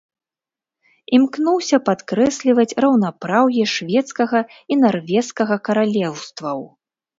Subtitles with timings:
[1.17, 4.39] Імкнуўся падкрэсліваць раўнапраўе шведскага
[4.75, 6.69] і нарвежскага каралеўстваў.